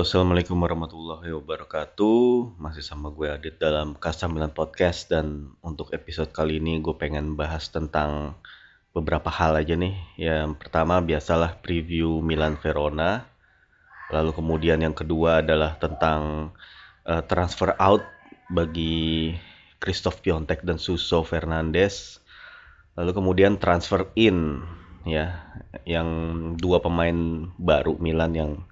[0.00, 2.56] Assalamualaikum warahmatullahi wabarakatuh.
[2.56, 7.68] Masih sama gue Adit dalam Kasamilan Podcast dan untuk episode kali ini gue pengen bahas
[7.68, 8.32] tentang
[8.96, 9.92] beberapa hal aja nih.
[10.16, 13.28] Yang pertama biasalah preview Milan Verona.
[14.08, 16.56] Lalu kemudian yang kedua adalah tentang
[17.04, 18.00] uh, transfer out
[18.48, 19.36] bagi
[19.84, 22.24] Christoph Piontek dan Suso Fernandes.
[22.96, 24.64] Lalu kemudian transfer in
[25.04, 25.44] ya,
[25.84, 26.08] yang
[26.56, 28.64] dua pemain baru Milan yang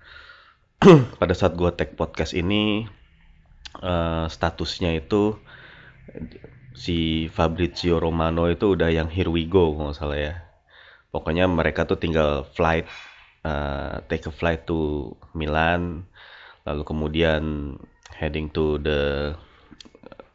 [1.19, 2.87] pada saat gue tag podcast ini
[3.83, 5.35] uh, statusnya itu
[6.71, 10.35] si Fabrizio Romano itu udah yang here we go kalau salah ya.
[11.11, 12.87] Pokoknya mereka tuh tinggal flight,
[13.43, 16.07] uh, take a flight to Milan,
[16.63, 17.75] lalu kemudian
[18.15, 19.35] heading to the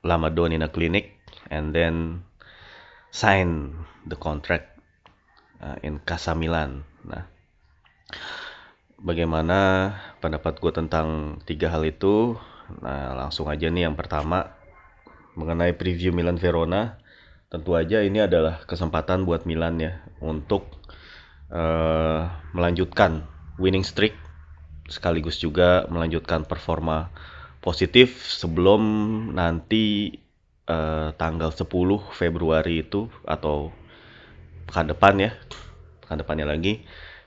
[0.03, 1.23] La Madonnina Clinic,
[1.55, 2.27] and then
[3.16, 4.75] sign the contract
[5.64, 6.83] uh, in Casa Milan.
[7.08, 7.31] Nah,
[9.03, 9.91] bagaimana
[10.23, 12.39] pendapat gue tentang tiga hal itu.
[12.79, 14.55] Nah, langsung aja nih yang pertama
[15.35, 16.97] mengenai preview Milan Verona.
[17.51, 20.65] Tentu aja ini adalah kesempatan buat Milan ya untuk
[21.53, 23.29] uh, melanjutkan
[23.61, 24.17] winning streak
[24.89, 27.13] sekaligus juga melanjutkan performa
[27.61, 28.81] positif sebelum
[29.37, 30.17] nanti
[30.65, 31.69] uh, tanggal 10
[32.11, 33.71] Februari itu atau
[34.65, 35.31] pekan depan ya
[36.03, 36.83] pekan depannya lagi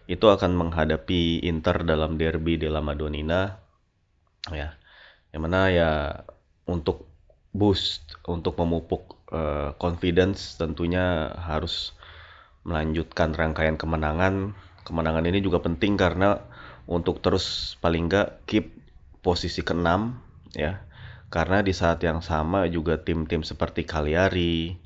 [0.07, 3.59] itu akan menghadapi Inter dalam derby della Madonnina
[4.51, 4.79] ya.
[5.35, 5.91] Yang mana ya
[6.67, 7.11] untuk
[7.51, 11.93] boost untuk memupuk uh, confidence tentunya harus
[12.63, 14.55] melanjutkan rangkaian kemenangan.
[14.87, 16.39] Kemenangan ini juga penting karena
[16.87, 18.71] untuk terus paling nggak keep
[19.23, 20.23] posisi keenam
[20.55, 20.87] ya.
[21.27, 24.79] Karena di saat yang sama juga tim-tim seperti Cagliari,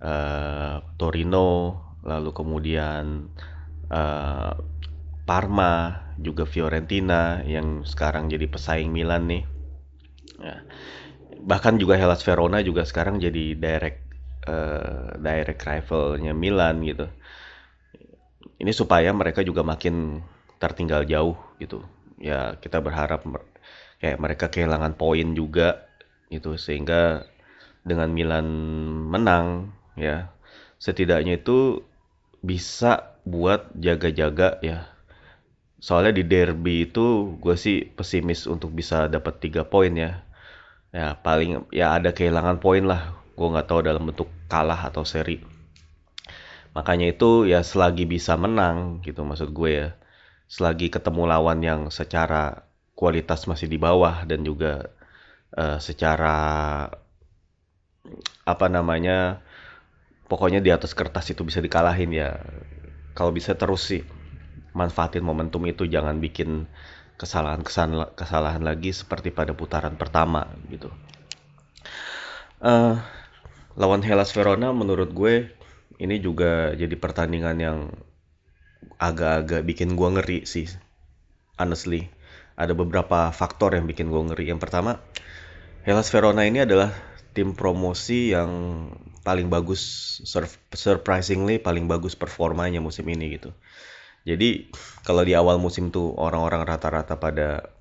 [0.00, 3.28] uh, Torino, lalu kemudian
[3.92, 4.56] uh,
[5.22, 9.42] Parma, juga Fiorentina yang sekarang jadi pesaing Milan nih.
[10.42, 10.56] Ya.
[11.42, 14.00] Bahkan juga Hellas Verona juga sekarang jadi direct
[14.48, 17.06] uh, direct rivalnya Milan gitu.
[18.58, 20.22] Ini supaya mereka juga makin
[20.58, 21.82] tertinggal jauh gitu.
[22.22, 23.26] Ya kita berharap
[23.98, 25.86] kayak mereka kehilangan poin juga
[26.30, 27.26] gitu sehingga
[27.82, 28.46] dengan Milan
[29.10, 30.30] menang ya
[30.78, 31.82] setidaknya itu
[32.42, 34.90] bisa buat jaga-jaga ya.
[35.82, 40.26] Soalnya di derby itu gue sih pesimis untuk bisa dapat tiga poin ya.
[40.92, 43.14] Ya paling ya ada kehilangan poin lah.
[43.38, 45.42] Gue nggak tahu dalam bentuk kalah atau seri.
[46.74, 49.88] Makanya itu ya selagi bisa menang gitu maksud gue ya.
[50.50, 54.92] Selagi ketemu lawan yang secara kualitas masih di bawah dan juga
[55.56, 56.36] uh, secara
[58.42, 59.40] apa namanya
[60.32, 62.40] pokoknya di atas kertas itu bisa dikalahin ya.
[63.12, 64.00] Kalau bisa terus sih
[64.72, 66.64] manfaatin momentum itu jangan bikin
[67.20, 67.60] kesalahan
[68.16, 70.88] kesalahan lagi seperti pada putaran pertama gitu.
[72.64, 72.96] Uh,
[73.76, 75.52] lawan Hellas Verona menurut gue
[76.00, 77.78] ini juga jadi pertandingan yang
[78.96, 80.64] agak-agak bikin gue ngeri sih
[81.60, 82.08] honestly.
[82.56, 84.48] Ada beberapa faktor yang bikin gue ngeri.
[84.48, 84.96] Yang pertama
[85.84, 86.88] Hellas Verona ini adalah
[87.36, 88.48] tim promosi yang
[89.22, 89.82] paling bagus
[90.74, 93.54] surprisingly paling bagus performanya musim ini gitu.
[94.22, 94.70] Jadi
[95.02, 97.74] kalau di awal musim tuh orang-orang rata-rata pada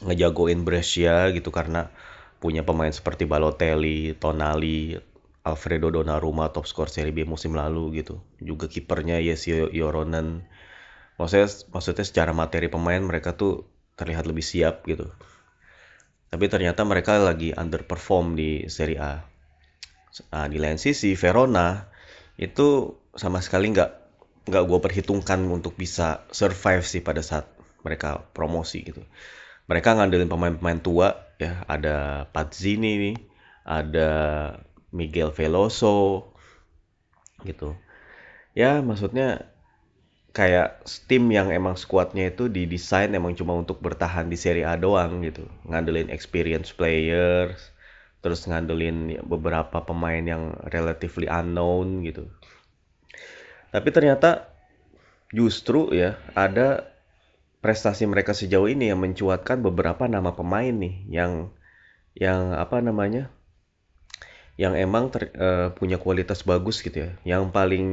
[0.00, 1.92] ngejagoin Brescia gitu karena
[2.40, 4.96] punya pemain seperti Balotelli, Tonali,
[5.44, 8.22] Alfredo Donnarumma top skor Serie B musim lalu gitu.
[8.42, 10.46] Juga kipernya Yesi Yoronen.
[11.20, 15.12] Maksudnya maksudnya secara materi pemain mereka tuh terlihat lebih siap gitu.
[16.32, 19.31] Tapi ternyata mereka lagi underperform di Serie A.
[20.32, 21.88] Nah, di lain sisi Verona
[22.36, 23.90] itu sama sekali nggak
[24.48, 27.48] nggak gue perhitungkan untuk bisa survive sih pada saat
[27.86, 29.00] mereka promosi gitu.
[29.70, 31.08] Mereka ngandelin pemain-pemain tua
[31.40, 33.16] ya, ada Pazzini nih,
[33.64, 34.10] ada
[34.92, 36.34] Miguel Veloso
[37.46, 37.72] gitu.
[38.52, 39.48] Ya maksudnya
[40.36, 45.20] kayak tim yang emang skuadnya itu didesain emang cuma untuk bertahan di Serie A doang
[45.20, 47.71] gitu ngandelin experience players
[48.22, 52.30] terus ngandelin beberapa pemain yang relatively unknown gitu.
[53.74, 54.48] Tapi ternyata
[55.34, 56.92] justru ya ada
[57.58, 61.50] prestasi mereka sejauh ini yang mencuatkan beberapa nama pemain nih yang
[62.14, 63.32] yang apa namanya
[64.60, 67.10] yang emang ter, uh, punya kualitas bagus gitu ya.
[67.24, 67.88] Yang paling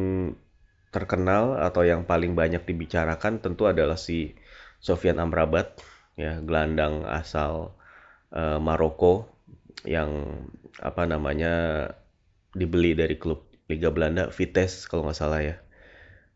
[0.93, 4.35] terkenal atau yang paling banyak dibicarakan tentu adalah si
[4.81, 5.79] Sofian Amrabat
[6.19, 7.77] ya gelandang asal
[8.35, 9.38] uh, Maroko
[9.87, 10.43] yang
[10.79, 11.53] apa namanya
[12.55, 15.55] dibeli dari klub Liga Belanda Vitesse kalau nggak salah ya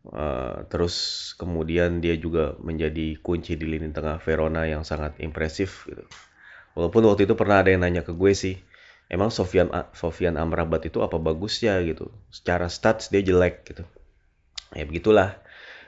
[0.04, 6.04] Uh, terus kemudian dia juga menjadi kunci di lini tengah Verona yang sangat impresif gitu.
[6.76, 8.60] Walaupun waktu itu pernah ada yang nanya ke gue sih,
[9.08, 12.12] emang Sofian Sofian Amrabat itu apa bagusnya gitu.
[12.28, 13.88] Secara stats dia jelek gitu.
[14.76, 15.40] Ya begitulah.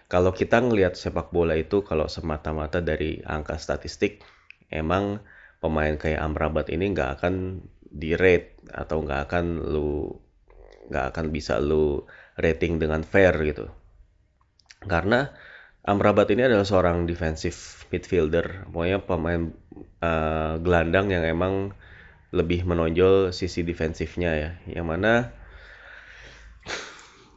[0.08, 4.24] Kalau kita ngelihat sepak bola itu kalau semata-mata dari angka statistik,
[4.72, 5.20] emang
[5.60, 10.12] pemain kayak Amrabat ini nggak akan di rate atau nggak akan lu
[10.92, 12.04] nggak akan bisa lu
[12.38, 13.66] rating dengan fair gitu.
[14.86, 15.32] Karena
[15.86, 19.54] Amrabat ini adalah seorang defensive midfielder, pokoknya pemain
[20.02, 21.78] uh, gelandang yang emang
[22.34, 25.30] lebih menonjol sisi defensifnya ya, yang mana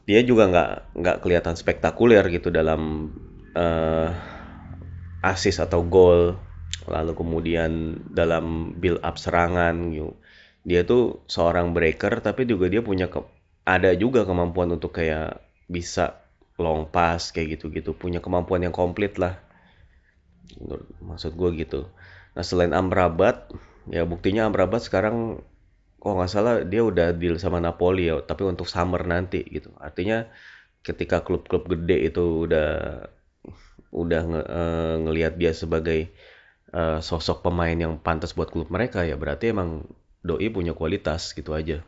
[0.09, 3.13] dia juga nggak nggak kelihatan spektakuler gitu dalam
[3.53, 4.09] uh,
[5.21, 6.33] assist atau gol,
[6.89, 10.11] lalu kemudian dalam build up serangan gitu.
[10.65, 13.23] Dia tuh seorang breaker tapi juga dia punya ke,
[13.63, 15.39] ada juga kemampuan untuk kayak
[15.69, 16.19] bisa
[16.59, 17.95] long pass kayak gitu-gitu.
[17.95, 19.39] Punya kemampuan yang komplit lah.
[20.99, 21.87] Maksud gue gitu.
[22.35, 23.49] Nah selain Amrabat
[23.89, 25.41] ya buktinya Amrabat sekarang
[25.99, 29.71] kok nggak salah dia udah deal sama Napoli ya tapi untuk summer nanti gitu.
[29.79, 30.27] Artinya
[30.83, 32.69] ketika klub-klub gede itu udah
[33.89, 36.13] udah nge, uh, ngelihat dia sebagai
[36.73, 39.85] uh, sosok pemain yang pantas buat klub mereka ya berarti emang
[40.21, 41.81] doi punya kualitas gitu aja.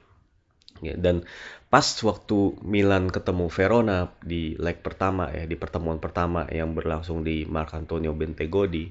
[0.82, 1.30] Ya, dan
[1.70, 7.46] pas waktu Milan ketemu Verona di leg pertama ya di pertemuan pertama yang berlangsung di
[7.46, 8.90] Marcantonio Bentegodi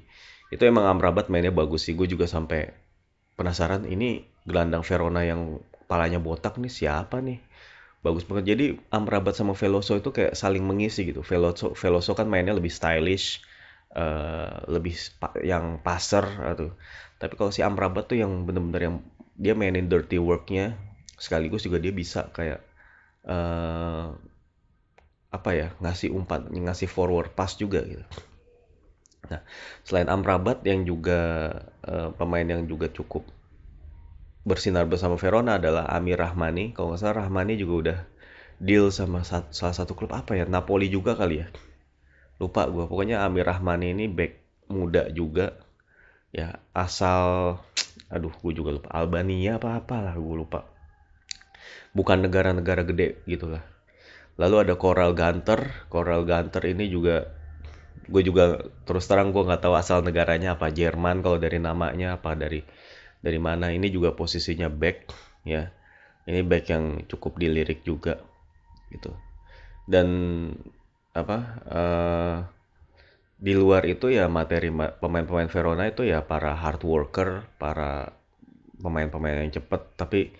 [0.51, 1.95] itu emang Amrabat mainnya bagus sih.
[1.99, 2.71] Gue juga sampai
[3.35, 7.43] penasaran ini gelandang Verona yang palanya botak nih siapa nih?
[8.07, 8.55] Bagus banget.
[8.55, 11.27] Jadi Amrabat sama Veloso itu kayak saling mengisi gitu.
[11.27, 13.43] Veloso Veloso kan mainnya lebih stylish
[13.95, 14.95] uh, lebih
[15.43, 16.75] yang passer atau
[17.21, 18.97] tapi kalau si Amrabat tuh yang bener-bener yang
[19.37, 20.77] dia mainin dirty worknya
[21.21, 22.65] sekaligus juga dia bisa kayak
[23.29, 24.17] uh,
[25.31, 28.03] apa ya ngasih umpan ngasih forward pass juga gitu.
[29.31, 29.45] Nah
[29.85, 31.53] selain Amrabat yang juga
[31.87, 33.29] uh, pemain yang juga cukup
[34.43, 36.73] bersinar bersama Verona adalah Amir Rahmani.
[36.73, 37.99] Kalau nggak salah Rahmani juga udah
[38.61, 41.49] deal sama salah satu klub apa ya Napoli juga kali ya
[42.41, 45.61] lupa gue pokoknya Amir Rahmani ini back muda juga.
[46.33, 47.59] Ya asal
[48.09, 48.89] aduh gue juga lupa.
[48.97, 50.65] Albania apa apalah gue lupa.
[51.93, 53.63] Bukan negara-negara gede gitu lah.
[54.41, 57.29] Lalu ada Coral Gunter, Coral Gunter ini juga
[58.11, 58.59] gue juga
[58.89, 60.73] terus terang gue nggak tahu asal negaranya apa.
[60.73, 62.65] Jerman kalau dari namanya apa dari
[63.21, 63.69] dari mana.
[63.69, 64.97] Ini juga posisinya back
[65.45, 65.69] ya.
[66.25, 68.17] Ini back yang cukup dilirik juga
[68.89, 69.13] gitu.
[69.85, 70.09] Dan
[71.11, 72.37] apa uh,
[73.41, 78.15] di luar itu ya materi pemain-pemain Verona itu ya para hard worker para
[78.79, 80.31] pemain-pemain yang cepat tapi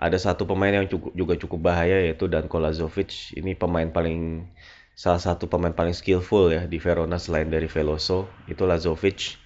[0.00, 3.36] ada satu pemain yang cukup, juga cukup bahaya yaitu Danko Lazovic.
[3.36, 4.48] Ini pemain paling
[4.96, 8.24] salah satu pemain paling skillful ya di Verona selain dari Veloso.
[8.48, 9.36] Itu Lazovic.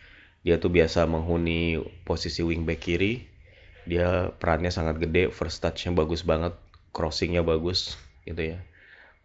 [0.47, 3.27] Dia tuh biasa menghuni posisi wingback kiri.
[3.83, 6.55] Dia perannya sangat gede, first touch-nya bagus banget,
[6.95, 8.63] crossingnya bagus gitu ya.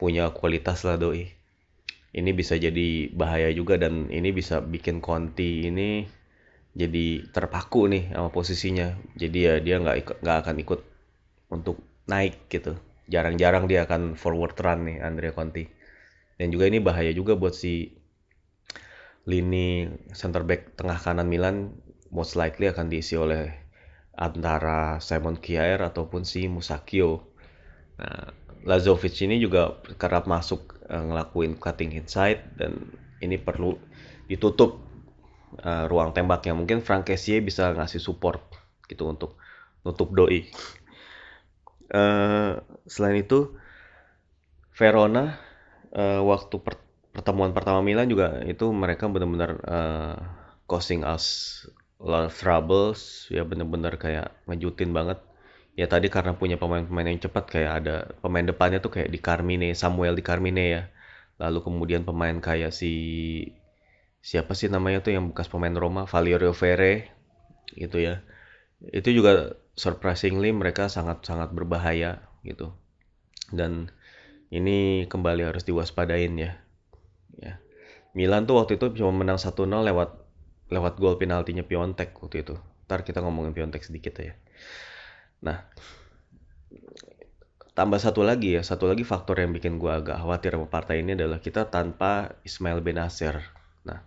[0.02, 1.39] Punya kualitas lah doi.
[2.10, 6.10] Ini bisa jadi bahaya juga dan ini bisa bikin Conti ini
[6.74, 8.98] jadi terpaku nih sama posisinya.
[9.14, 10.82] Jadi ya dia nggak nggak akan ikut
[11.54, 11.78] untuk
[12.10, 12.78] naik gitu.
[13.10, 15.66] Jarang-jarang dia akan forward run nih Andrea Conti.
[16.40, 17.94] Dan juga ini bahaya juga buat si
[19.30, 19.86] lini
[20.16, 21.76] center back tengah kanan Milan
[22.10, 23.54] most likely akan diisi oleh
[24.18, 27.28] antara Simon Kjaer ataupun si Musakio.
[28.00, 28.34] Nah,
[28.66, 32.90] Lazovic ini juga kerap masuk uh, ngelakuin cutting inside dan
[33.22, 33.78] ini perlu
[34.26, 34.82] ditutup
[35.62, 36.58] uh, ruang tembaknya.
[36.58, 38.42] Mungkin Frank Kessie bisa ngasih support
[38.90, 39.38] gitu untuk
[39.86, 40.50] nutup doi.
[41.90, 43.58] Uh, selain itu
[44.78, 45.42] Verona
[45.94, 46.78] uh, waktu per
[47.10, 50.16] pertemuan pertama Milan juga itu mereka benar-benar uh,
[50.70, 51.58] causing us
[52.00, 55.20] a lot of troubles ya benar-benar kayak ngejutin banget
[55.80, 59.72] ya tadi karena punya pemain-pemain yang cepat kayak ada pemain depannya tuh kayak di Carmine
[59.72, 60.84] Samuel di Carmine ya
[61.40, 62.92] lalu kemudian pemain kayak si
[64.20, 67.16] siapa sih namanya tuh yang bekas pemain Roma Valerio Ferre
[67.80, 68.20] gitu ya
[68.92, 72.76] itu juga surprisingly mereka sangat-sangat berbahaya gitu.
[73.52, 73.92] Dan
[74.52, 76.52] ini kembali harus diwaspadain ya.
[77.40, 77.64] Ya.
[78.12, 80.20] Milan tuh waktu itu cuma menang 1-0 lewat
[80.70, 82.56] lewat gol penaltinya Piontek waktu itu.
[82.88, 84.36] Ntar kita ngomongin Piontek sedikit ya.
[85.46, 85.64] Nah,
[87.78, 91.16] tambah satu lagi ya, satu lagi faktor yang bikin gua agak khawatir sama partai ini
[91.16, 93.40] adalah kita tanpa Ismail Benacer.
[93.88, 94.04] Nah,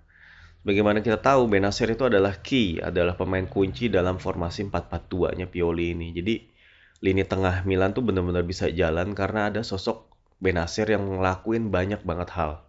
[0.62, 6.14] Bagaimana kita tahu Benasir itu adalah key, adalah pemain kunci dalam formasi 4-4-2-nya Pioli ini.
[6.14, 6.38] Jadi
[7.02, 10.06] lini tengah Milan tuh benar-benar bisa jalan karena ada sosok
[10.38, 12.62] Benasir yang ngelakuin banyak banget hal.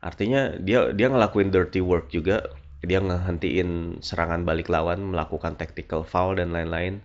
[0.00, 2.48] Artinya dia dia ngelakuin dirty work juga.
[2.80, 7.04] Dia ngehentiin serangan balik lawan, melakukan tactical foul dan lain-lain.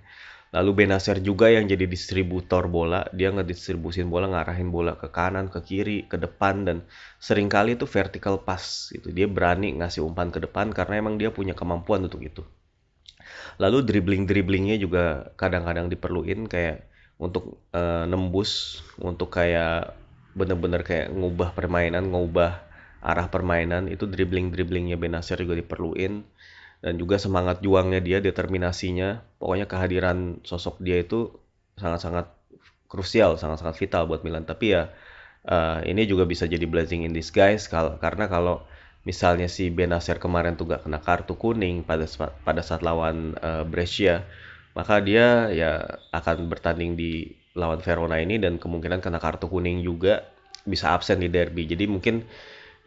[0.50, 5.62] Lalu Benasir juga yang jadi distributor bola, dia ngedistribusin bola, ngarahin bola ke kanan, ke
[5.62, 6.78] kiri, ke depan dan
[7.22, 9.14] sering kali itu vertical pass gitu.
[9.14, 12.42] Dia berani ngasih umpan ke depan karena emang dia punya kemampuan untuk itu.
[13.62, 16.90] Lalu dribbling-dribblingnya juga kadang-kadang diperluin kayak
[17.22, 19.94] untuk uh, nembus, untuk kayak
[20.34, 22.66] bener-bener kayak ngubah permainan, ngubah
[23.00, 26.26] arah permainan itu dribbling dribblingnya Benasir juga diperluin
[26.80, 29.24] dan juga semangat juangnya dia determinasinya.
[29.40, 31.32] Pokoknya kehadiran sosok dia itu
[31.80, 32.32] sangat-sangat
[32.90, 34.44] krusial sangat-sangat vital buat Milan.
[34.44, 34.90] Tapi ya
[35.48, 38.66] uh, ini juga bisa jadi blessing in disguise kal karena kalau
[39.08, 42.04] misalnya si Benasir kemarin tuh gak kena kartu kuning pada
[42.44, 44.28] pada saat lawan uh, Brescia
[44.76, 50.30] maka dia ya akan bertanding di lawan Verona ini dan kemungkinan kena kartu kuning juga
[50.64, 51.66] bisa absen di derby.
[51.66, 52.24] Jadi mungkin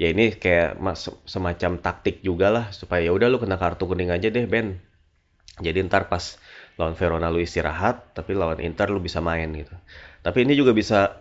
[0.00, 0.80] ya ini kayak
[1.28, 4.80] semacam taktik juga lah supaya ya udah lu kena kartu kuning aja deh Ben.
[5.60, 6.40] Jadi ntar pas
[6.80, 9.74] lawan Verona lu istirahat tapi lawan Inter lu bisa main gitu.
[10.24, 11.20] Tapi ini juga bisa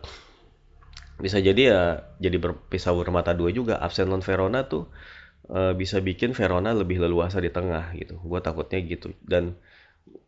[1.19, 1.81] bisa jadi ya
[2.17, 3.77] jadi berpisah bermata dua juga.
[3.83, 4.87] Absen lawan Verona tuh
[5.51, 8.17] e, bisa bikin Verona lebih leluasa di tengah gitu.
[8.23, 9.11] Gue takutnya gitu.
[9.19, 9.59] Dan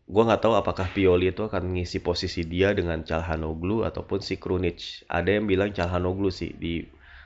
[0.04, 5.08] gue nggak tahu apakah Pioli itu akan ngisi posisi dia dengan Calhanoglu ataupun si Krunic.
[5.08, 6.84] Ada yang bilang Calhanoglu sih di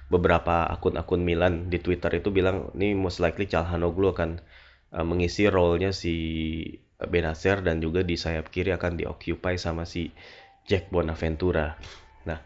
[0.07, 4.39] beberapa akun-akun Milan di Twitter itu bilang ini most likely Calhanoglu akan
[4.95, 6.15] uh, mengisi role-nya si
[6.97, 10.09] Benacer dan juga di sayap kiri akan dioccupy sama si
[10.65, 11.77] Jack Bonaventura.
[12.25, 12.41] Nah,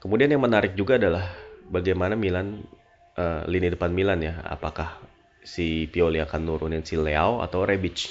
[0.00, 1.28] kemudian yang menarik juga adalah
[1.68, 2.64] bagaimana Milan
[3.18, 4.96] uh, lini depan Milan ya, apakah
[5.44, 8.08] si Pioli akan nurunin si Leao atau Rebic.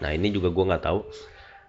[0.00, 1.00] Nah, ini juga gue nggak tahu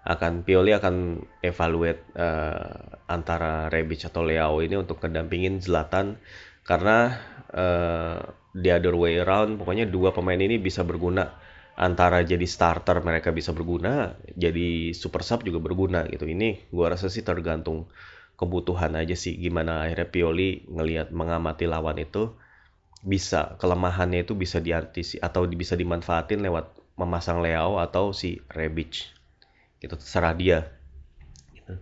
[0.02, 6.18] akan Pioli akan evaluate uh, antara Rebic atau Leao ini untuk kedampingin Zlatan
[6.66, 7.14] karena
[7.54, 8.18] uh,
[8.50, 11.38] the other way around pokoknya dua pemain ini bisa berguna.
[11.72, 16.26] Antara jadi starter mereka bisa berguna jadi super sub juga berguna gitu.
[16.26, 17.88] Ini gua rasa sih tergantung
[18.36, 22.34] kebutuhan aja sih gimana akhirnya Pioli ngelihat mengamati lawan itu
[23.06, 29.21] bisa kelemahannya itu bisa diantisipasi atau bisa dimanfaatin lewat memasang Leao atau si Rebic
[29.82, 30.70] gitu terserah dia.
[31.52, 31.74] Gitu.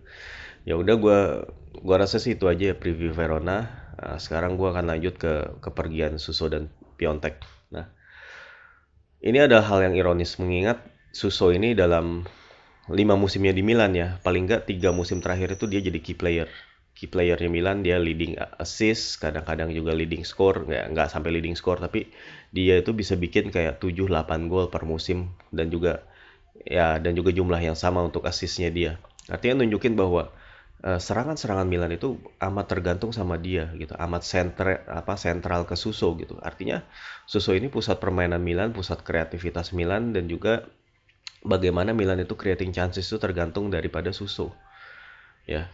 [0.65, 1.19] ya udah gue
[1.81, 3.69] gua rasa sih itu aja ya preview Verona.
[4.01, 7.37] Nah, sekarang gue akan lanjut ke kepergian Suso dan Piontek.
[7.69, 7.85] Nah
[9.21, 10.81] ini ada hal yang ironis mengingat
[11.13, 12.25] Suso ini dalam
[12.89, 14.17] lima musimnya di Milan ya.
[14.25, 16.49] Paling nggak tiga musim terakhir itu dia jadi key player.
[16.97, 20.65] Key playernya Milan dia leading assist kadang-kadang juga leading score.
[20.65, 22.09] Nggak nggak sampai leading score tapi
[22.49, 25.29] dia itu bisa bikin kayak 7-8 gol per musim.
[25.53, 26.01] Dan juga
[26.65, 28.97] ya dan juga jumlah yang sama untuk asisnya dia.
[29.29, 30.33] Artinya nunjukin bahwa
[30.83, 36.13] eh, serangan-serangan Milan itu amat tergantung sama dia gitu, amat sentral apa sentral ke Suso
[36.17, 36.37] gitu.
[36.41, 36.83] Artinya
[37.25, 40.67] Suso ini pusat permainan Milan, pusat kreativitas Milan dan juga
[41.45, 44.53] bagaimana Milan itu creating chances itu tergantung daripada Suso.
[45.49, 45.69] Ya.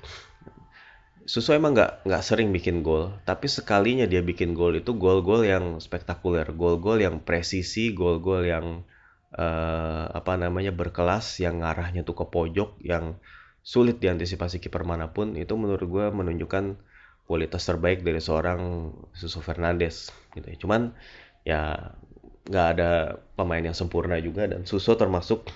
[1.28, 5.84] Suso emang nggak nggak sering bikin gol, tapi sekalinya dia bikin gol itu gol-gol yang
[5.84, 8.88] spektakuler, gol-gol yang presisi, gol-gol yang
[9.38, 13.16] uh, apa namanya berkelas yang arahnya tuh ke pojok yang
[13.62, 16.80] sulit diantisipasi kiper mana pun itu menurut gue menunjukkan
[17.28, 20.58] kualitas terbaik dari seorang Suso Fernandes gitu ya.
[20.58, 20.82] Cuman
[21.44, 21.62] ya
[22.48, 25.52] nggak ada pemain yang sempurna juga dan Suso termasuk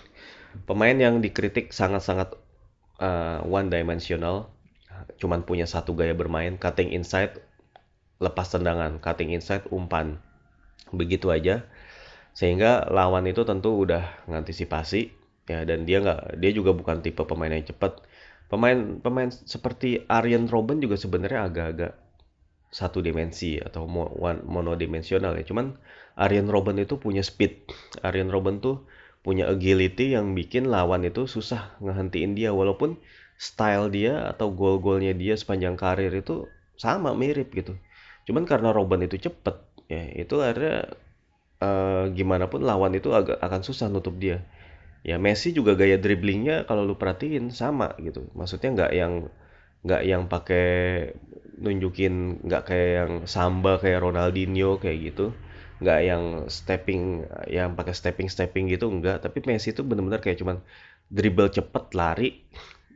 [0.67, 2.35] pemain yang dikritik sangat-sangat
[2.99, 4.51] uh, one dimensional
[5.17, 7.41] cuman punya satu gaya bermain cutting inside
[8.21, 10.21] lepas tendangan cutting inside umpan.
[10.91, 11.65] Begitu aja
[12.31, 15.11] sehingga lawan itu tentu udah ngantisipasi
[15.49, 17.99] ya dan dia nggak dia juga bukan tipe pemain yang cepat
[18.47, 21.91] pemain pemain seperti Arjen Robben juga sebenarnya agak-agak
[22.71, 23.83] satu dimensi atau
[24.47, 25.43] monodimensional ya.
[25.43, 25.75] Cuman
[26.15, 27.67] Arjen Robben itu punya speed.
[27.99, 28.87] Arjen Robben tuh
[29.21, 32.55] punya agility yang bikin lawan itu susah ngehentiin dia.
[32.55, 32.95] Walaupun
[33.35, 36.47] style dia atau gol-golnya dia sepanjang karir itu
[36.79, 37.75] sama mirip gitu.
[38.25, 39.59] Cuman karena Robben itu cepet
[39.91, 40.95] ya itu akhirnya
[41.61, 44.43] uh, gimana pun lawan itu agak akan susah nutup dia.
[45.01, 48.29] Ya Messi juga gaya dribblingnya kalau lu perhatiin sama gitu.
[48.37, 49.13] Maksudnya nggak yang
[49.85, 50.67] nggak yang pakai
[51.61, 55.25] nunjukin nggak kayak yang samba kayak Ronaldinho kayak gitu.
[55.81, 60.61] Nggak yang stepping yang pakai stepping stepping gitu enggak tapi Messi itu benar-benar kayak cuman
[61.09, 62.29] dribble cepet lari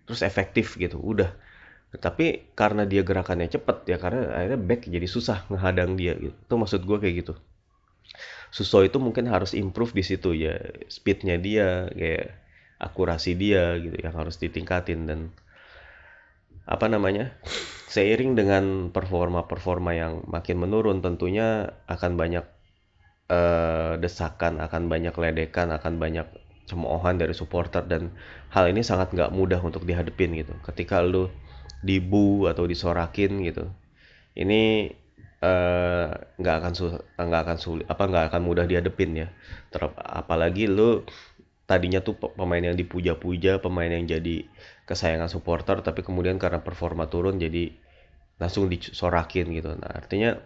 [0.06, 1.34] terus efektif gitu udah.
[1.96, 6.36] Tapi karena dia gerakannya cepet ya karena akhirnya back jadi susah ngehadang dia gitu.
[6.38, 7.34] Itu maksud gue kayak gitu
[8.56, 10.56] Suso itu mungkin harus improve di situ ya.
[10.88, 12.40] Speednya dia kayak
[12.80, 15.12] akurasi dia gitu yang harus ditingkatin.
[15.12, 15.36] Dan
[16.64, 17.36] apa namanya
[17.92, 22.48] seiring dengan performa-performa yang makin menurun tentunya akan banyak
[23.28, 26.24] uh, desakan, akan banyak ledekan, akan banyak
[26.72, 27.84] cemoohan dari supporter.
[27.84, 28.16] Dan
[28.56, 30.56] hal ini sangat nggak mudah untuk dihadepin gitu.
[30.64, 31.28] Ketika lu
[31.84, 33.68] dibu atau disorakin gitu,
[34.40, 34.96] ini
[36.40, 36.72] nggak uh, akan
[37.28, 39.28] nggak akan sulit apa nggak akan mudah dihadepin ya.
[39.70, 41.06] Ter apalagi lu
[41.66, 44.46] tadinya tuh pemain yang dipuja-puja, pemain yang jadi
[44.86, 47.74] kesayangan supporter, tapi kemudian karena performa turun jadi
[48.38, 49.74] langsung disorakin gitu.
[49.74, 50.38] Nah artinya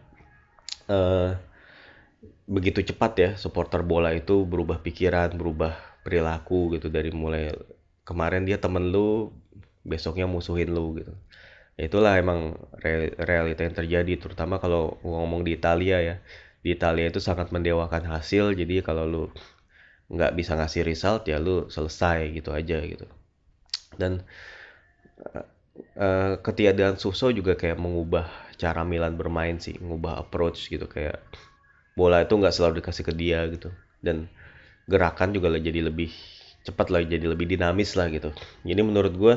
[0.87, 1.35] uh,
[2.49, 5.75] begitu cepat ya supporter bola itu berubah pikiran, berubah
[6.07, 7.51] perilaku gitu dari mulai
[8.07, 9.35] kemarin dia temen lu,
[9.83, 11.13] besoknya musuhin lu gitu.
[11.79, 12.59] Ya itulah emang
[13.23, 16.15] realita yang terjadi, terutama kalau ngomong di Italia ya.
[16.59, 19.23] Di Italia itu sangat mendewakan hasil, jadi kalau lu
[20.11, 23.07] nggak bisa ngasih result ya lu selesai gitu aja gitu.
[23.95, 24.27] Dan
[25.95, 28.27] uh, ketiadaan Suso juga kayak mengubah
[28.59, 31.23] cara Milan bermain sih mengubah approach gitu kayak
[31.95, 33.71] bola itu nggak selalu dikasih ke dia gitu.
[34.03, 34.27] Dan
[34.91, 36.11] gerakan juga jadi lebih
[36.67, 38.35] cepat lah jadi lebih dinamis lah gitu.
[38.67, 39.35] Jadi menurut gue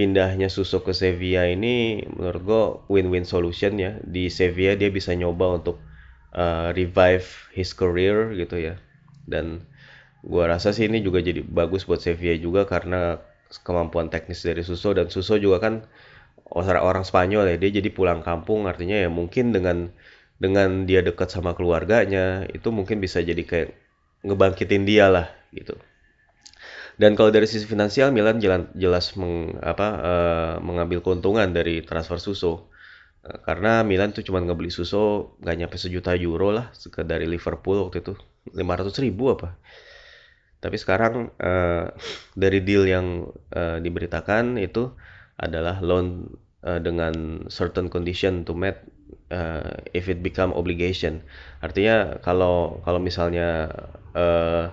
[0.00, 2.64] pindahnya Suso ke Sevilla ini menurut gue
[2.96, 4.00] win-win solution ya.
[4.00, 5.76] Di Sevilla dia bisa nyoba untuk
[6.32, 8.80] uh, revive his career gitu ya.
[9.28, 9.68] Dan
[10.20, 13.16] Gua rasa sih ini juga jadi bagus buat Sevilla juga karena
[13.64, 14.92] kemampuan teknis dari Suso.
[14.92, 15.74] Dan Suso juga kan
[16.52, 18.68] orang Spanyol ya dia jadi pulang kampung.
[18.68, 19.88] Artinya ya mungkin dengan
[20.40, 23.68] dengan dia dekat sama keluarganya itu mungkin bisa jadi kayak
[24.24, 25.76] ngebangkitin dia lah gitu.
[27.00, 32.20] Dan kalau dari sisi finansial Milan jelas, jelas meng, apa, uh, mengambil keuntungan dari transfer
[32.20, 32.68] Suso.
[33.24, 36.68] Uh, karena Milan tuh cuma ngebeli Suso gak nyampe sejuta euro lah
[37.08, 38.16] dari Liverpool waktu itu
[38.56, 39.60] 500 ribu apa
[40.60, 41.88] tapi sekarang uh,
[42.36, 44.92] dari deal yang uh, diberitakan itu
[45.40, 48.76] adalah loan uh, dengan certain condition to meet
[49.32, 51.24] uh, if it become obligation.
[51.64, 53.72] Artinya kalau kalau misalnya
[54.12, 54.68] uh,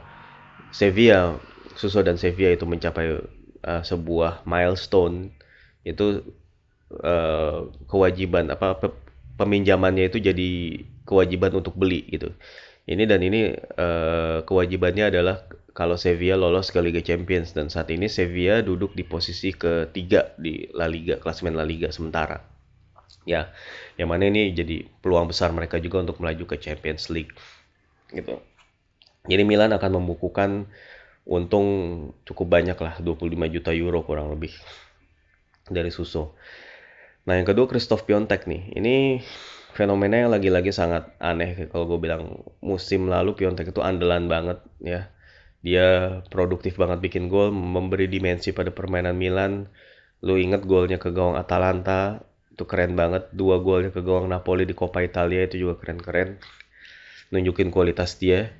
[0.75, 1.39] Sevilla,
[1.77, 3.21] Suso dan Sevilla itu mencapai
[3.63, 5.31] uh, sebuah milestone
[5.85, 6.25] itu
[7.05, 8.75] uh, kewajiban apa
[9.37, 10.49] peminjamannya itu jadi
[11.07, 12.33] kewajiban untuk beli gitu.
[12.87, 15.45] Ini dan ini uh, kewajibannya adalah
[15.77, 20.65] kalau Sevilla lolos ke Liga Champions dan saat ini Sevilla duduk di posisi ketiga di
[20.73, 22.41] La Liga, klasemen La Liga sementara.
[23.27, 23.51] Ya,
[23.99, 27.35] yang mana ini jadi peluang besar mereka juga untuk melaju ke Champions League.
[28.09, 28.39] Gitu.
[29.27, 30.71] Jadi Milan akan membukukan
[31.27, 31.67] untung
[32.23, 34.55] cukup banyak lah, 25 juta euro kurang lebih
[35.67, 36.39] dari Suso.
[37.27, 39.19] Nah yang kedua Christoph Piontek nih, ini
[39.75, 45.11] fenomena yang lagi-lagi sangat aneh kalau gue bilang musim lalu Piontek itu andalan banget ya
[45.67, 49.67] dia produktif banget bikin gol, memberi dimensi pada permainan Milan.
[50.23, 53.29] Lu inget golnya ke gawang Atalanta, itu keren banget.
[53.33, 56.39] Dua golnya ke gawang Napoli di Coppa Italia itu juga keren-keren.
[57.33, 58.53] Nunjukin kualitas dia,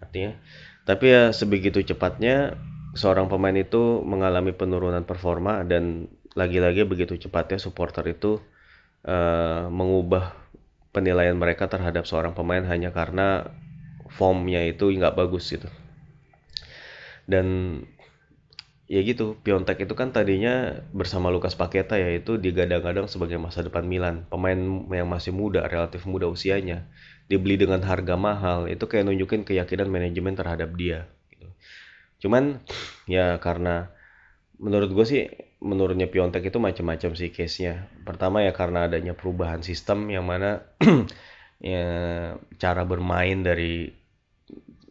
[0.00, 0.38] artinya.
[0.86, 2.54] Tapi ya sebegitu cepatnya
[2.94, 6.06] seorang pemain itu mengalami penurunan performa dan
[6.38, 8.38] lagi-lagi begitu cepatnya supporter itu
[9.02, 10.32] uh, mengubah
[10.94, 13.50] penilaian mereka terhadap seorang pemain hanya karena
[14.14, 15.66] formnya itu nggak bagus gitu.
[17.26, 17.82] Dan
[18.86, 23.82] ya gitu Piontek itu kan tadinya bersama Lukas Paketa ya itu digadang-gadang sebagai masa depan
[23.82, 24.30] Milan.
[24.30, 24.56] Pemain
[24.94, 26.86] yang masih muda relatif muda usianya
[27.26, 31.46] dibeli dengan harga mahal itu kayak nunjukin keyakinan manajemen terhadap dia gitu.
[32.26, 32.62] cuman
[33.10, 33.90] ya karena
[34.56, 35.22] menurut gue sih
[35.60, 40.64] menurutnya Piontek itu macam-macam sih case-nya pertama ya karena adanya perubahan sistem yang mana
[41.60, 41.84] ya
[42.56, 43.90] cara bermain dari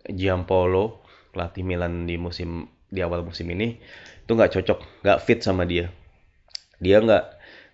[0.06, 1.02] Giampolo
[1.34, 3.76] pelatih Milan di musim di awal musim ini
[4.26, 5.94] itu nggak cocok, nggak fit sama dia.
[6.82, 7.26] Dia nggak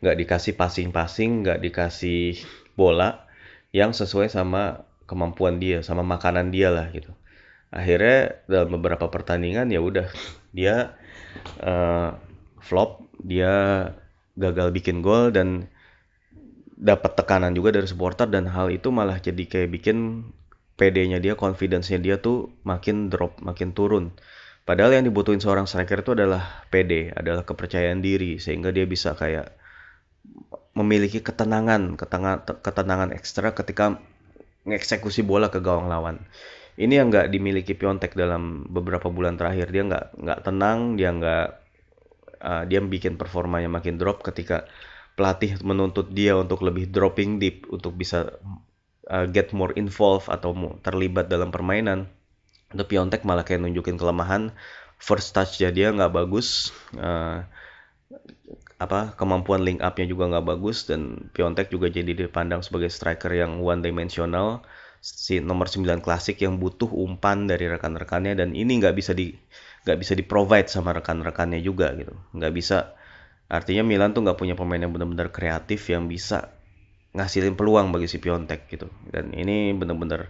[0.03, 2.43] nggak dikasih passing-passing, nggak dikasih
[2.75, 3.30] bola
[3.71, 7.11] yang sesuai sama kemampuan dia, sama makanan dia lah gitu.
[7.71, 10.07] Akhirnya dalam beberapa pertandingan ya udah
[10.55, 10.95] dia
[11.63, 12.15] uh,
[12.59, 13.51] flop, dia
[14.35, 15.71] gagal bikin gol dan
[16.81, 20.27] dapat tekanan juga dari supporter dan hal itu malah jadi kayak bikin
[20.75, 24.17] PD-nya dia, confidence-nya dia tuh makin drop, makin turun.
[24.65, 29.53] Padahal yang dibutuhin seorang striker itu adalah PD, adalah kepercayaan diri sehingga dia bisa kayak
[30.71, 33.99] memiliki ketenangan, ketenangan, ketenangan ekstra ketika
[34.63, 36.23] mengeksekusi bola ke gawang lawan.
[36.79, 39.69] Ini yang nggak dimiliki Piontek dalam beberapa bulan terakhir.
[39.69, 41.47] Dia nggak nggak tenang, dia nggak
[42.41, 44.65] uh, dia bikin performanya makin drop ketika
[45.13, 48.39] pelatih menuntut dia untuk lebih dropping deep untuk bisa
[49.11, 52.09] uh, get more involved atau terlibat dalam permainan
[52.71, 54.55] itu Piontek malah kayak nunjukin kelemahan
[54.95, 57.43] first touch dia nggak bagus uh,
[58.81, 63.61] apa kemampuan link up-nya juga nggak bagus dan Piontek juga jadi dipandang sebagai striker yang
[63.61, 64.65] one dimensional
[65.01, 69.33] si nomor 9 klasik yang butuh umpan dari rekan-rekannya dan ini nggak bisa di
[69.85, 72.13] nggak bisa di provide sama rekan-rekannya juga gitu.
[72.37, 72.93] Nggak bisa.
[73.49, 76.53] Artinya Milan tuh nggak punya pemain yang benar-benar kreatif yang bisa
[77.17, 78.89] ngasilin peluang bagi si Piontek gitu.
[79.09, 80.29] Dan ini benar-benar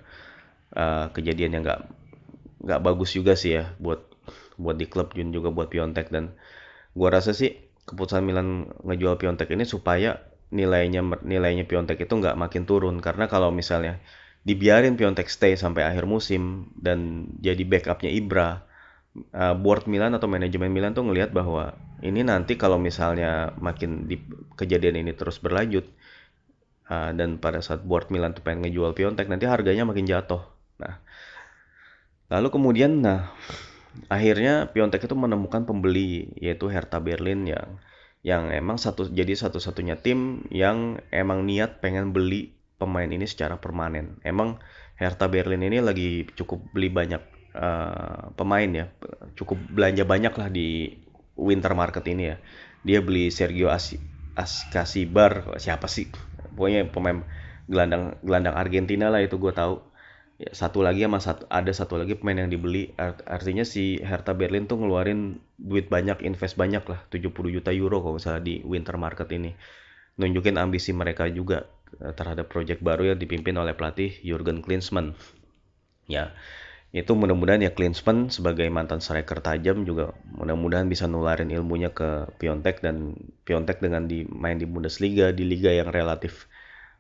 [0.76, 1.82] uh, kejadian yang nggak
[2.64, 4.08] nggak bagus juga sih ya buat
[4.56, 6.32] buat di klub dan juga buat Piontek dan
[6.96, 12.64] gua rasa sih keputusan Milan ngejual Piontek ini supaya nilainya nilainya Piontek itu nggak makin
[12.68, 13.00] turun.
[13.00, 14.02] Karena kalau misalnya
[14.42, 18.66] dibiarin Piontek stay sampai akhir musim dan jadi backupnya Ibra
[19.36, 24.18] uh, board Milan atau manajemen Milan tuh ngelihat bahwa ini nanti kalau misalnya makin di,
[24.58, 25.86] kejadian ini terus berlanjut
[26.90, 30.42] uh, dan pada saat board Milan tuh pengen ngejual Piontek nanti harganya makin jatuh.
[30.82, 30.98] Nah
[32.32, 33.36] lalu kemudian nah
[34.08, 37.80] akhirnya Piontek itu menemukan pembeli yaitu Hertha Berlin yang
[38.22, 44.22] yang emang satu jadi satu-satunya tim yang emang niat pengen beli pemain ini secara permanen.
[44.22, 44.62] Emang
[44.98, 47.22] Hertha Berlin ini lagi cukup beli banyak
[47.58, 48.86] uh, pemain ya,
[49.34, 50.98] cukup belanja banyak lah di
[51.34, 52.38] winter market ini ya.
[52.86, 53.94] Dia beli Sergio As
[55.58, 56.10] siapa sih?
[56.54, 57.26] Pokoknya pemain
[57.66, 59.91] gelandang gelandang Argentina lah itu gue tahu
[60.42, 62.90] ya, satu lagi sama satu ada satu lagi pemain yang dibeli.
[62.98, 67.00] Art, artinya si Hertha Berlin tuh ngeluarin duit banyak invest banyak lah.
[67.14, 69.54] 70 juta euro kalau misalnya di winter market ini.
[70.18, 71.70] Nunjukin ambisi mereka juga
[72.02, 75.14] eh, terhadap proyek baru yang dipimpin oleh pelatih Jurgen Klinsmann.
[76.10, 76.34] Ya
[76.92, 82.84] itu mudah-mudahan ya Klinsmann sebagai mantan striker tajam juga mudah-mudahan bisa nularin ilmunya ke Piontek
[82.84, 83.16] dan
[83.48, 86.51] Piontek dengan di main di Bundesliga di liga yang relatif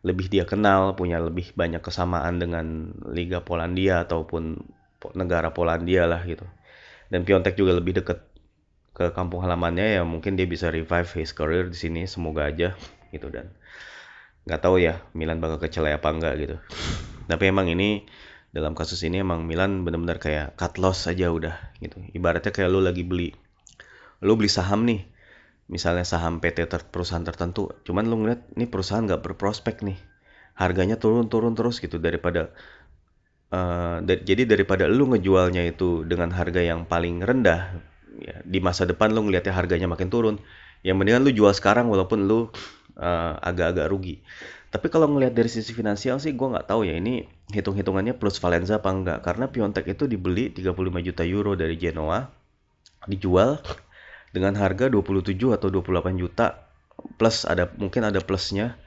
[0.02, 4.58] lebih dia kenal, punya lebih banyak kesamaan dengan Liga Polandia ataupun
[5.14, 6.46] negara Polandia lah gitu.
[7.14, 8.26] Dan Piontek juga lebih dekat
[8.92, 12.76] ke kampung halamannya ya mungkin dia bisa revive his career di sini semoga aja
[13.16, 13.56] gitu dan
[14.44, 16.58] nggak tahu ya Milan bakal kecelai apa enggak gitu.
[17.30, 18.04] Tapi emang ini
[18.52, 22.04] dalam kasus ini emang Milan benar-benar kayak cut loss aja udah gitu.
[22.12, 23.32] Ibaratnya kayak lu lagi beli
[24.22, 25.02] lu beli saham nih
[25.72, 29.98] misalnya saham PT ter perusahaan tertentu cuman lu ngeliat ini perusahaan nggak berprospek nih.
[30.60, 31.98] Harganya turun-turun terus gitu.
[31.98, 32.52] Daripada
[33.56, 37.80] uh, da jadi daripada lu ngejualnya itu dengan harga yang paling rendah
[38.20, 40.36] ya di masa depan lu ngeliatnya harganya makin turun
[40.84, 42.50] yang mendingan lu jual sekarang walaupun lu
[42.98, 44.16] eh, agak-agak uh, rugi.
[44.72, 48.80] Tapi kalau ngelihat dari sisi finansial sih gue nggak tahu ya ini hitung-hitungannya plus Valenza
[48.80, 52.24] apa enggak karena Piontek itu dibeli 35 juta euro dari Genoa
[53.06, 53.60] dijual
[54.32, 56.68] dengan harga 27 atau 28 juta
[57.20, 58.80] plus ada mungkin ada plusnya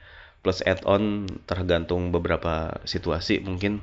[0.45, 3.81] plus add-on tergantung beberapa situasi mungkin.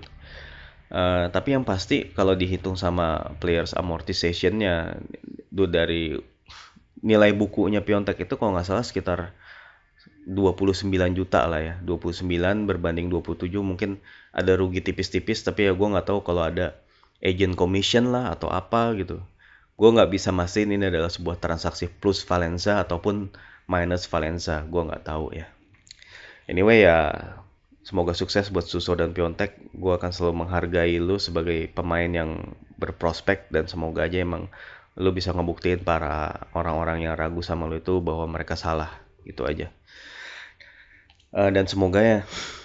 [0.92, 5.01] Uh, tapi yang pasti kalau dihitung sama players amortization-nya
[5.51, 6.14] dari
[7.03, 9.35] nilai bukunya Piontek itu kalau nggak salah sekitar
[10.29, 10.87] 29
[11.18, 11.75] juta lah ya.
[11.83, 12.29] 29
[12.68, 13.98] berbanding 27 mungkin
[14.31, 16.79] ada rugi tipis-tipis tapi ya gue nggak tahu kalau ada
[17.18, 19.18] agent commission lah atau apa gitu
[19.77, 23.33] gue nggak bisa mastiin ini adalah sebuah transaksi plus Valenza ataupun
[23.67, 24.63] minus Valenza.
[24.69, 25.49] Gue nggak tahu ya.
[26.51, 27.11] Anyway ya
[27.83, 29.59] semoga sukses buat Suso dan Piontek.
[29.73, 34.53] Gue akan selalu menghargai lu sebagai pemain yang berprospek dan semoga aja emang
[34.93, 39.03] lu bisa ngebuktiin para orang-orang yang ragu sama lu itu bahwa mereka salah.
[39.25, 39.73] Gitu aja.
[41.33, 42.19] Uh, dan semoga ya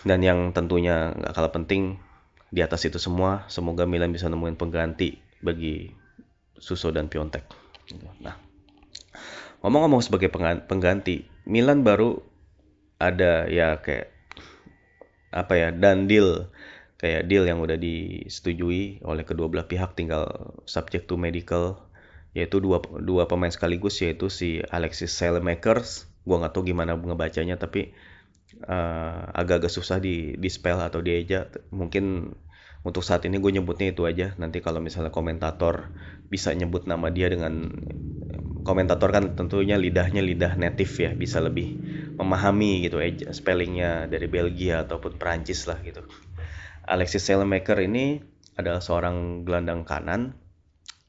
[0.04, 2.04] dan yang tentunya nggak kalah penting
[2.52, 5.96] di atas itu semua semoga Milan bisa nemuin pengganti bagi
[6.58, 7.46] Suso dan Piontek.
[8.22, 8.36] Nah,
[9.64, 10.30] ngomong-ngomong sebagai
[10.68, 12.20] pengganti, Milan baru
[12.98, 14.12] ada ya kayak
[15.32, 16.50] apa ya dan deal.
[16.98, 21.78] Kayak deal yang udah disetujui oleh kedua belah pihak tinggal subject to medical
[22.34, 26.10] yaitu dua dua pemain sekaligus yaitu si Alexis Salemakers.
[26.26, 27.94] Gua nggak tahu gimana ngebacanya tapi
[28.66, 32.34] uh, agak-agak susah di di spell atau dieja mungkin
[32.88, 34.32] untuk saat ini gue nyebutnya itu aja.
[34.40, 35.92] Nanti kalau misalnya komentator
[36.32, 37.68] bisa nyebut nama dia dengan
[38.64, 41.76] komentator kan tentunya lidahnya lidah native ya bisa lebih
[42.16, 46.08] memahami gitu ya spellingnya dari Belgia ataupun Perancis lah gitu.
[46.88, 48.24] Alexis Selemaker ini
[48.56, 50.40] adalah seorang gelandang kanan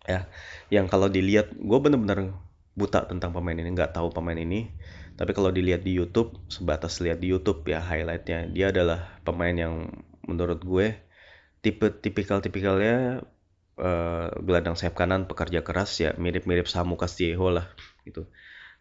[0.03, 0.27] ya
[0.75, 2.35] yang kalau dilihat gue bener-bener
[2.75, 4.75] buta tentang pemain ini nggak tahu pemain ini.
[5.19, 9.91] Tapi kalau dilihat di YouTube sebatas lihat di YouTube ya highlightnya dia adalah pemain yang
[10.27, 11.08] menurut gue
[11.65, 13.27] tipe tipikal tipikalnya
[13.79, 17.67] uh, gelandang sayap kanan pekerja keras ya mirip-mirip Samu Castillejo lah
[18.05, 18.27] gitu.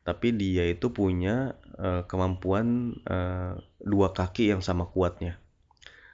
[0.07, 5.35] Tapi dia itu punya uh, kemampuan uh, dua kaki yang sama kuatnya.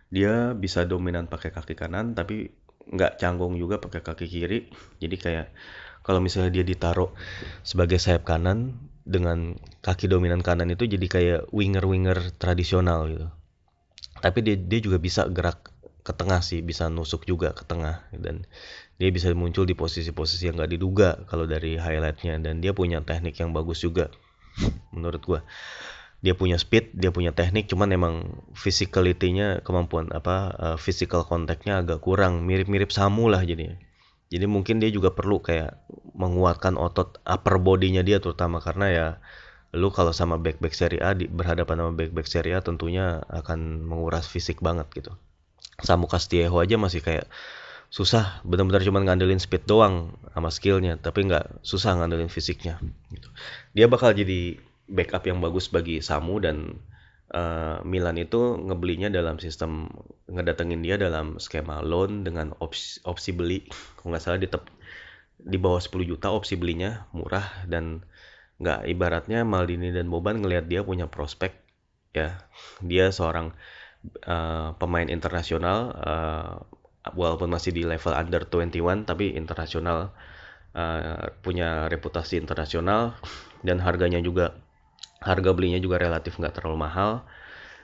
[0.10, 4.60] Dia bisa dominan pakai kaki kanan tapi nggak canggung juga pakai kaki kiri.
[5.00, 5.48] Jadi kayak
[6.04, 7.16] kalau misalnya dia ditaruh
[7.64, 13.28] sebagai sayap kanan dengan kaki dominan kanan itu jadi kayak winger-winger tradisional gitu.
[14.20, 15.73] Tapi dia dia juga bisa gerak
[16.04, 18.44] ke tengah sih, bisa nusuk juga ke tengah dan
[19.00, 23.40] dia bisa muncul di posisi-posisi yang gak diduga kalau dari highlightnya dan dia punya teknik
[23.40, 24.12] yang bagus juga
[24.96, 25.42] menurut gua.
[26.24, 28.16] Dia punya speed, dia punya teknik, cuman emang
[28.56, 33.76] physicality-nya kemampuan apa uh, physical contact-nya agak kurang, mirip-mirip Samu lah jadinya.
[34.32, 35.84] Jadi mungkin dia juga perlu kayak
[36.16, 39.08] menguatkan otot upper body-nya dia terutama karena ya
[39.76, 44.30] lu kalau sama back-back seri A di, berhadapan sama back-back seri A tentunya akan menguras
[44.30, 45.14] fisik banget gitu.
[45.84, 47.28] Samu Castillejo aja masih kayak
[47.94, 52.82] susah benar-benar cuma ngandelin speed doang sama skillnya tapi nggak susah ngandelin fisiknya
[53.14, 53.30] gitu.
[53.78, 54.58] dia bakal jadi
[54.90, 56.82] backup yang bagus bagi Samu dan
[57.30, 59.94] uh, Milan itu ngebelinya dalam sistem
[60.26, 63.70] ngedatengin dia dalam skema loan dengan opsi, opsi beli
[64.02, 64.50] kalau nggak salah di
[65.44, 68.02] di bawah 10 juta opsi belinya murah dan
[68.58, 71.54] nggak ibaratnya Maldini dan Boban ngelihat dia punya prospek
[72.14, 72.42] ya
[72.82, 73.54] dia seorang
[74.28, 76.54] uh, pemain internasional uh,
[77.12, 80.16] walaupun masih di level under 21 tapi internasional
[80.76, 83.16] uh, punya reputasi internasional
[83.64, 84.56] dan harganya juga
[85.24, 87.24] harga belinya juga relatif nggak terlalu mahal.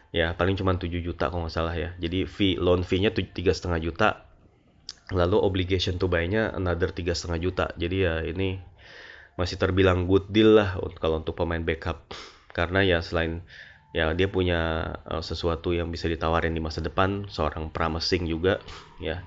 [0.10, 1.96] Ya paling cuma 7 juta kalau nggak salah ya.
[2.02, 4.28] Jadi fee loan fee-nya tiga setengah juta.
[5.10, 7.66] Lalu obligation to buy-nya another tiga setengah juta.
[7.78, 8.60] Jadi ya ini
[9.40, 12.10] masih terbilang good deal lah kalau untuk pemain backup.
[12.52, 13.46] Karena ya selain
[13.95, 18.62] ya dia punya uh, sesuatu yang bisa ditawarin di masa depan seorang promising juga
[19.02, 19.25] ya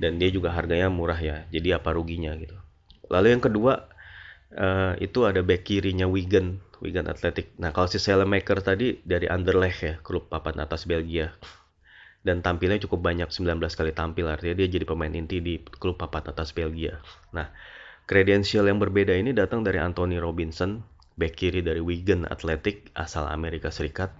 [0.00, 2.56] dan dia juga harganya murah ya jadi apa ruginya gitu
[3.12, 3.88] lalu yang kedua
[4.56, 7.58] uh, itu ada back kirinya Wigan Wigan Athletic.
[7.58, 11.34] Nah kalau si Selemaker tadi dari Anderlecht ya, klub papan atas Belgia.
[12.22, 16.34] Dan tampilnya cukup banyak, 19 kali tampil, artinya dia jadi pemain inti di klub papan
[16.34, 16.98] atas Belgia.
[17.30, 17.50] Nah,
[18.10, 20.82] kredensial yang berbeda ini datang dari Anthony Robinson,
[21.18, 24.14] back kiri dari Wigan Athletic, asal Amerika Serikat.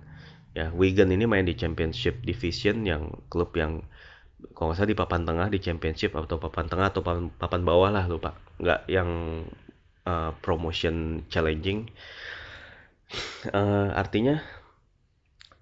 [0.52, 3.86] Ya, Wigan ini main di Championship Division yang klub yang
[4.54, 7.90] kalau nggak salah di papan tengah di Championship atau papan tengah atau papan, papan bawah
[7.94, 8.34] lah lupa.
[8.58, 9.10] Nggak yang
[10.02, 11.86] uh, promotion challenging.
[13.50, 14.42] Uh, artinya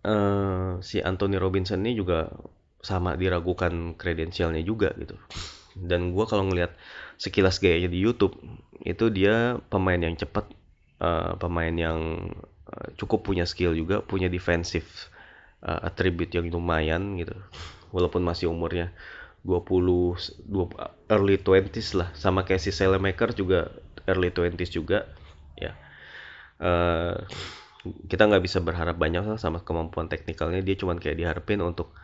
[0.03, 2.33] uh, si Anthony Robinson ini juga
[2.81, 5.17] sama diragukan kredensialnya juga gitu.
[5.77, 6.73] Dan gue kalau ngelihat
[7.21, 8.37] sekilas gayanya di YouTube
[8.81, 10.49] itu dia pemain yang cepat
[11.01, 12.31] uh, pemain yang
[12.69, 14.87] uh, cukup punya skill juga punya defensive
[15.65, 17.35] uh, attribute yang lumayan gitu.
[17.95, 18.93] Walaupun masih umurnya
[19.47, 22.09] 20, 20 early 20s lah.
[22.19, 23.71] Sama kayak si Selemaker juga
[24.11, 25.07] early 20s juga
[25.55, 25.73] ya.
[26.59, 27.15] Uh,
[28.11, 30.61] kita nggak bisa berharap banyak lah sama kemampuan teknikalnya.
[30.67, 31.95] Dia cuma kayak diharapin untuk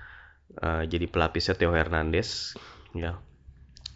[0.62, 2.54] uh, jadi pelapisnya Theo Hernandez
[2.94, 3.18] ya.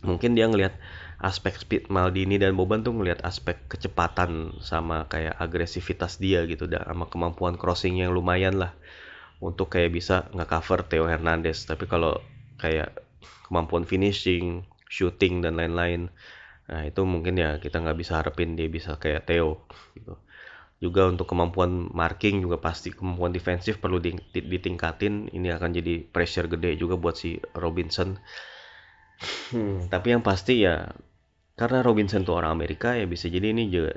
[0.03, 0.75] Mungkin dia ngelihat
[1.17, 6.85] aspek speed Maldini dan Boban tuh ngelihat aspek kecepatan sama kayak agresivitas dia gitu dan
[6.85, 8.77] sama kemampuan crossing yang lumayan lah
[9.41, 11.65] untuk kayak bisa nggak cover Theo Hernandez.
[11.65, 12.21] Tapi kalau
[12.61, 12.93] kayak
[13.49, 16.09] kemampuan finishing shooting dan lain-lain
[16.67, 19.65] nah itu mungkin ya kita nggak bisa harapin dia bisa kayak Theo
[19.97, 20.19] gitu.
[20.77, 23.97] Juga untuk kemampuan marking juga pasti kemampuan defensif perlu
[24.35, 25.33] ditingkatin.
[25.33, 28.21] Ini akan jadi pressure gede juga buat si Robinson.
[29.49, 30.93] Hmm, tapi yang pasti ya
[31.57, 33.97] karena Robinson tuh orang Amerika ya bisa jadi ini juga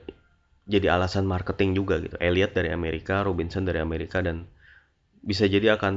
[0.70, 2.16] jadi alasan marketing juga gitu.
[2.18, 4.48] Elliot dari Amerika Robinson dari Amerika dan
[5.20, 5.94] bisa jadi akan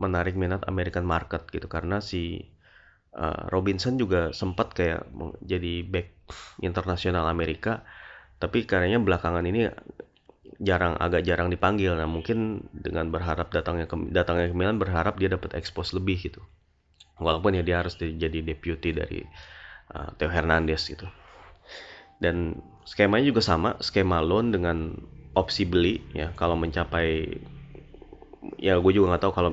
[0.00, 1.68] menarik minat American market gitu.
[1.68, 2.48] Karena si
[3.12, 5.04] uh, Robinson juga sempat kayak
[5.44, 6.08] jadi back
[6.64, 7.84] internasional Amerika
[8.40, 9.68] tapi kayaknya belakangan ini
[10.64, 11.92] jarang agak jarang dipanggil.
[11.92, 16.40] Nah mungkin dengan berharap datangnya ke datangnya ke Milan berharap dia dapat expose lebih gitu.
[17.20, 19.20] Walaupun ya dia harus jadi deputy dari
[19.94, 21.06] uh, Theo Hernandez gitu.
[22.20, 24.94] Dan skemanya juga sama skema loan dengan
[25.34, 26.32] opsi beli ya.
[26.36, 27.38] Kalau mencapai
[28.60, 29.50] ya gue juga nggak tahu kalau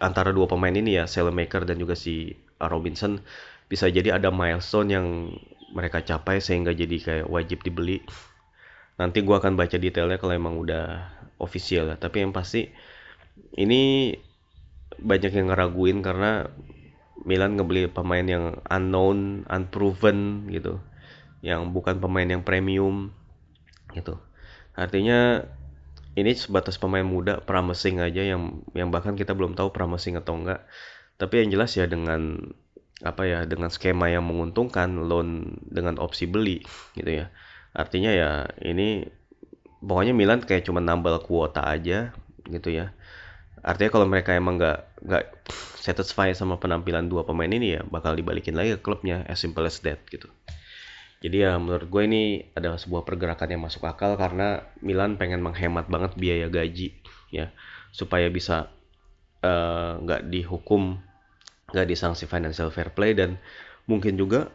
[0.00, 3.20] antara dua pemain ini ya Selemaker dan juga si Robinson
[3.68, 5.06] bisa jadi ada milestone yang
[5.70, 8.02] mereka capai sehingga jadi kayak wajib dibeli.
[8.98, 11.88] Nanti gue akan baca detailnya kalau emang udah official.
[11.88, 12.68] Lah tapi yang pasti
[13.56, 14.12] ini
[15.00, 16.50] banyak yang ngeraguin karena
[17.24, 20.80] Milan ngebeli pemain yang unknown, unproven gitu.
[21.40, 23.12] Yang bukan pemain yang premium
[23.92, 24.16] gitu.
[24.76, 25.44] Artinya
[26.18, 30.66] ini sebatas pemain muda promising aja yang yang bahkan kita belum tahu promising atau enggak.
[31.20, 32.52] Tapi yang jelas ya dengan
[33.00, 36.60] apa ya dengan skema yang menguntungkan loan dengan opsi beli
[36.96, 37.32] gitu ya.
[37.72, 38.30] Artinya ya
[38.60, 39.06] ini
[39.80, 42.12] pokoknya Milan kayak cuma nambal kuota aja
[42.48, 42.92] gitu ya
[43.60, 45.24] artinya kalau mereka emang nggak nggak
[45.80, 49.80] satisfy sama penampilan dua pemain ini ya bakal dibalikin lagi ke klubnya as simple as
[49.80, 50.28] that gitu.
[51.20, 52.22] Jadi ya menurut gue ini
[52.56, 56.96] adalah sebuah pergerakan yang masuk akal karena Milan pengen menghemat banget biaya gaji
[57.28, 57.52] ya.
[57.92, 58.72] Supaya bisa
[59.44, 60.96] eh, nggak uh, dihukum
[61.70, 63.36] nggak disanksi financial fair play dan
[63.84, 64.48] mungkin juga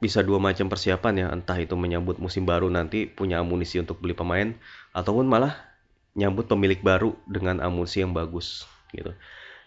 [0.00, 1.26] bisa dua macam persiapan ya.
[1.28, 4.56] Entah itu menyambut musim baru nanti punya amunisi untuk beli pemain
[4.96, 5.73] ataupun malah
[6.14, 9.10] nyambut pemilik baru dengan amunisi yang bagus gitu.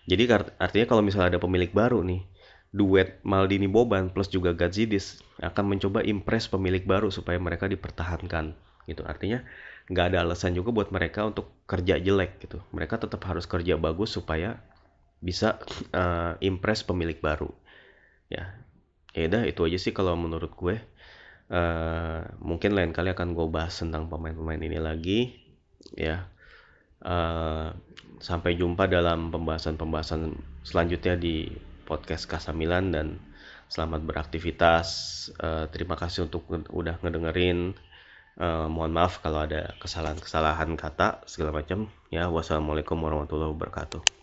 [0.08, 0.24] Jadi
[0.58, 2.24] artinya kalau misalnya ada pemilik baru nih
[2.72, 8.56] duet Maldini Boban plus juga Gazidis akan mencoba impress pemilik baru supaya mereka dipertahankan
[8.88, 9.04] gitu.
[9.04, 9.44] Artinya
[9.92, 12.64] nggak ada alasan juga buat mereka untuk kerja jelek gitu.
[12.72, 14.60] Mereka tetap harus kerja bagus supaya
[15.20, 15.60] bisa
[15.92, 17.52] uh, impress pemilik baru
[18.32, 18.56] ya.
[19.12, 20.80] Ya udah itu aja sih kalau menurut gue.
[21.48, 25.32] Uh, mungkin lain kali akan gue bahas tentang pemain-pemain ini lagi
[25.96, 26.28] ya
[27.04, 27.74] uh,
[28.18, 30.34] sampai jumpa dalam pembahasan-pembahasan
[30.66, 31.52] selanjutnya di
[31.86, 33.08] podcast Kasamilan dan
[33.70, 34.88] selamat beraktivitas.
[35.38, 37.76] Uh, terima kasih untuk udah ngedengerin.
[38.38, 41.90] Uh, mohon maaf kalau ada kesalahan-kesalahan kata segala macam.
[42.14, 44.17] Ya, wassalamualaikum warahmatullahi wabarakatuh.